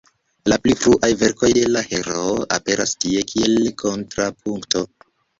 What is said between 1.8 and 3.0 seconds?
heroo aperas